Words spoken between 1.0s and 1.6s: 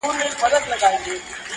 بـد ايـسـو.